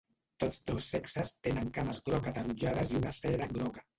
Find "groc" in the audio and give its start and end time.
2.09-2.31